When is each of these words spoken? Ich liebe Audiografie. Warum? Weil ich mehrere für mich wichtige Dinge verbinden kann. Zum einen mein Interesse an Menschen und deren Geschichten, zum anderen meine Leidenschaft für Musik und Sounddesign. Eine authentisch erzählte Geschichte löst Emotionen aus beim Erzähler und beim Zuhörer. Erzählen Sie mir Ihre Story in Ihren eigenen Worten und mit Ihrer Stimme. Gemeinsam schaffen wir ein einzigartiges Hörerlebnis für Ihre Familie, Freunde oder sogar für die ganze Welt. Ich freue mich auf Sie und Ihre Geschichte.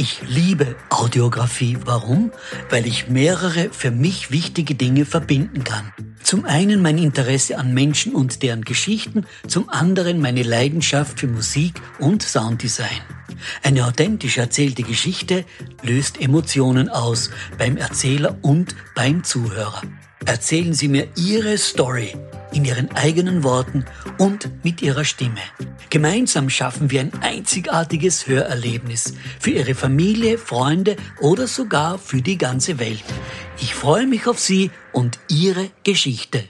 Ich 0.00 0.22
liebe 0.26 0.76
Audiografie. 0.88 1.76
Warum? 1.84 2.32
Weil 2.70 2.86
ich 2.86 3.10
mehrere 3.10 3.68
für 3.70 3.90
mich 3.90 4.30
wichtige 4.30 4.74
Dinge 4.74 5.04
verbinden 5.04 5.62
kann. 5.62 5.92
Zum 6.22 6.46
einen 6.46 6.80
mein 6.80 6.96
Interesse 6.96 7.58
an 7.58 7.74
Menschen 7.74 8.14
und 8.14 8.42
deren 8.42 8.62
Geschichten, 8.62 9.26
zum 9.46 9.68
anderen 9.68 10.18
meine 10.18 10.42
Leidenschaft 10.42 11.20
für 11.20 11.26
Musik 11.26 11.82
und 11.98 12.22
Sounddesign. 12.22 13.02
Eine 13.62 13.84
authentisch 13.84 14.38
erzählte 14.38 14.84
Geschichte 14.84 15.44
löst 15.82 16.18
Emotionen 16.18 16.88
aus 16.88 17.28
beim 17.58 17.76
Erzähler 17.76 18.38
und 18.40 18.74
beim 18.94 19.22
Zuhörer. 19.22 19.82
Erzählen 20.24 20.72
Sie 20.72 20.88
mir 20.88 21.08
Ihre 21.14 21.58
Story 21.58 22.14
in 22.52 22.64
Ihren 22.64 22.90
eigenen 22.92 23.42
Worten 23.42 23.84
und 24.18 24.50
mit 24.64 24.82
Ihrer 24.82 25.04
Stimme. 25.04 25.40
Gemeinsam 25.90 26.50
schaffen 26.50 26.90
wir 26.90 27.00
ein 27.00 27.12
einzigartiges 27.20 28.26
Hörerlebnis 28.26 29.14
für 29.38 29.50
Ihre 29.50 29.74
Familie, 29.74 30.38
Freunde 30.38 30.96
oder 31.20 31.46
sogar 31.46 31.98
für 31.98 32.22
die 32.22 32.38
ganze 32.38 32.78
Welt. 32.78 33.04
Ich 33.60 33.74
freue 33.74 34.06
mich 34.06 34.26
auf 34.26 34.38
Sie 34.38 34.70
und 34.92 35.18
Ihre 35.28 35.70
Geschichte. 35.82 36.44